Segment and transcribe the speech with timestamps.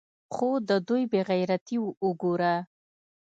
[0.33, 2.53] خو د دوى بې غيرتي اوګوره.